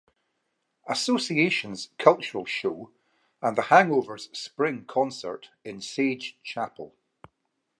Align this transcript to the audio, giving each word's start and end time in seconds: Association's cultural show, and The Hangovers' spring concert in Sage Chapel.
Association's 0.89 1.91
cultural 1.99 2.43
show, 2.43 2.89
and 3.39 3.55
The 3.55 3.61
Hangovers' 3.61 4.35
spring 4.35 4.83
concert 4.85 5.51
in 5.63 5.79
Sage 5.79 6.39
Chapel. 6.41 6.95